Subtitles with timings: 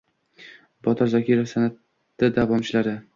[0.87, 2.95] Botir Zokirov san’ati davomchilari